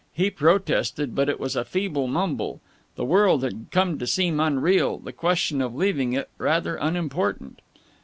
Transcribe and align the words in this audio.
He 0.15 0.31
protested 0.31 1.13
but 1.13 1.29
it 1.29 1.39
was 1.39 1.55
a 1.55 1.63
feeble 1.63 2.07
mumble. 2.07 2.59
The 2.95 3.05
world 3.05 3.43
had 3.43 3.67
come 3.69 3.99
to 3.99 4.07
seem 4.07 4.39
unreal; 4.39 4.97
the 4.97 5.13
question 5.13 5.61
of 5.61 5.75
leaving 5.75 6.13
it 6.13 6.27
rather 6.39 6.75
unimportant. 6.77 7.61